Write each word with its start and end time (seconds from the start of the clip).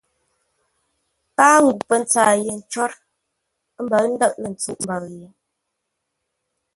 Káa 1.37 1.57
ŋuu 1.65 1.77
pə́ 1.87 1.97
ntsâa 2.01 2.33
yé 2.43 2.51
ncwór, 2.59 2.91
ə́ 3.77 3.81
mbou 3.85 4.05
ndə̂ʼ 4.13 4.33
lə̂ 4.41 4.49
ntsûʼ 4.53 4.79
mbəʉ 4.83 5.03
ye. 5.19 5.27